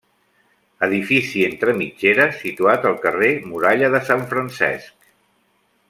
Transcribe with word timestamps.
Edifici 0.85 1.43
entre 1.49 1.75
mitgeres 1.81 2.39
situat 2.45 2.87
al 2.93 2.97
carrer 3.05 3.31
Muralla 3.53 3.93
de 3.97 4.03
Sant 4.09 4.25
Francesc. 4.33 5.11